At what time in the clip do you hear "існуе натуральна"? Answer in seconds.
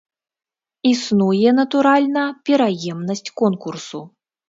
0.91-2.25